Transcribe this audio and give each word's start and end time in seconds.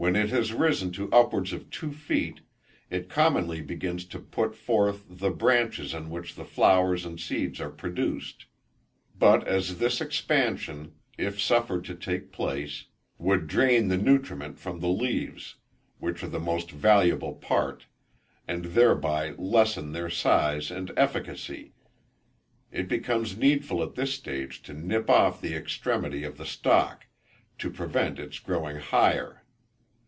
When 0.00 0.14
it 0.14 0.30
has 0.30 0.52
risen 0.52 0.92
to 0.92 1.10
upwards 1.10 1.52
of 1.52 1.70
two 1.70 1.90
feet, 1.90 2.42
it 2.88 3.08
commonly 3.08 3.60
begins 3.60 4.04
to 4.04 4.20
put 4.20 4.54
forth 4.54 5.04
the 5.10 5.30
branches 5.32 5.92
on 5.92 6.08
which 6.08 6.36
the 6.36 6.44
flowers 6.44 7.04
and 7.04 7.18
seeds 7.18 7.60
are 7.60 7.68
produced; 7.68 8.46
but 9.18 9.44
as 9.48 9.78
this 9.78 10.00
expansion, 10.00 10.92
if 11.18 11.40
suffered 11.40 11.84
to 11.86 11.96
take 11.96 12.30
place, 12.30 12.84
would 13.18 13.48
drain 13.48 13.88
the 13.88 13.96
nutriment 13.98 14.60
from 14.60 14.78
the 14.78 14.86
leaves, 14.86 15.56
which 15.98 16.22
are 16.22 16.28
the 16.28 16.38
most 16.38 16.70
valuable 16.70 17.34
part, 17.34 17.86
and 18.46 18.66
thereby 18.66 19.34
lessen 19.36 19.90
their 19.90 20.08
size 20.08 20.70
and 20.70 20.92
efficacy, 20.96 21.72
it 22.70 22.86
becomes 22.86 23.36
needful 23.36 23.82
at 23.82 23.96
this 23.96 24.14
stage 24.14 24.62
to 24.62 24.72
nip 24.72 25.10
off 25.10 25.40
the 25.40 25.56
extremity 25.56 26.22
of 26.22 26.36
the 26.38 26.46
stalk, 26.46 27.06
to 27.58 27.68
prevent 27.68 28.20
its 28.20 28.38
growing 28.38 28.76
higher. 28.76 29.42